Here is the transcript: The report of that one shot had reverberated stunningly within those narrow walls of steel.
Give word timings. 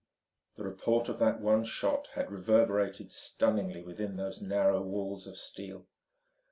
The 0.55 0.63
report 0.63 1.09
of 1.09 1.19
that 1.19 1.41
one 1.41 1.63
shot 1.63 2.07
had 2.15 2.31
reverberated 2.31 3.11
stunningly 3.11 3.83
within 3.83 4.15
those 4.17 4.41
narrow 4.41 4.81
walls 4.81 5.27
of 5.27 5.37
steel. 5.37 5.85